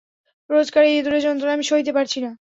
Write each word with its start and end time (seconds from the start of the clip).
রোজকার 0.49 0.83
এই 0.85 0.95
ইঁদুরের 0.99 1.21
যন্ত্রণা 1.23 1.55
আমি 1.55 1.65
সইতে 1.69 1.91
পারছি 1.97 2.19
না। 2.25 2.31